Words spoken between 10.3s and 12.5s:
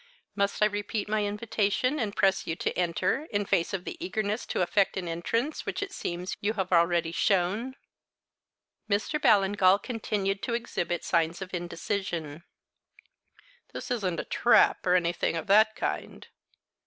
to exhibit signs of indecision.